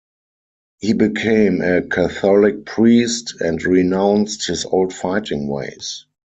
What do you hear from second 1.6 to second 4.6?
a Catholic priest and renounced